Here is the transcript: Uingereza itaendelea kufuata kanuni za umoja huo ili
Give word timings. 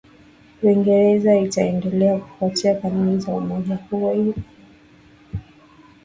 Uingereza 0.63 1.37
itaendelea 1.39 2.17
kufuata 2.17 2.75
kanuni 2.75 3.19
za 3.21 3.33
umoja 3.33 3.75
huo 3.75 4.13
ili 4.13 4.43